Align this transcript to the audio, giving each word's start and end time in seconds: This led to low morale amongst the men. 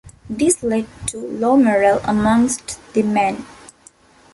This 0.27 0.63
led 0.63 0.87
to 1.09 1.19
low 1.19 1.55
morale 1.55 2.01
amongst 2.05 2.79
the 2.95 3.03
men. 3.03 3.45